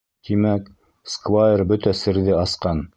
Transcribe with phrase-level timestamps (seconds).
[0.29, 0.71] Тимәк,
[1.17, 2.87] сквайр бөтә серҙе асҡан...